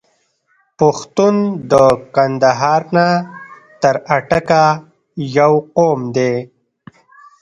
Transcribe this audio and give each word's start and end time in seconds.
پښتون 0.79 1.35
د 1.71 1.73
کندهار 2.15 2.81
نه 2.95 3.07
تر 3.81 3.95
اټکه 4.17 4.63
یو 5.37 5.53
قوم 5.75 5.99
دی. 6.15 6.33